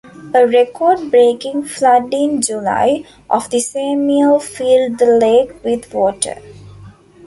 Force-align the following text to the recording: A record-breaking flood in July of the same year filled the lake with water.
A 0.33 0.47
record-breaking 0.47 1.61
flood 1.65 2.11
in 2.11 2.41
July 2.41 3.05
of 3.29 3.47
the 3.51 3.59
same 3.59 4.09
year 4.09 4.39
filled 4.39 4.97
the 4.97 5.05
lake 5.05 5.63
with 5.63 5.93
water. 5.93 6.41